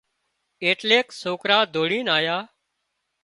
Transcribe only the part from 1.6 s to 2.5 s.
ڌوڙينَ آيا